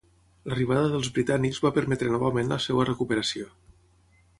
L'arribada 0.51 0.87
dels 0.93 1.11
britànics 1.19 1.61
va 1.67 1.73
permetre 1.77 2.11
novament 2.17 2.53
la 2.55 2.61
seva 2.67 2.91
recuperació. 2.93 3.51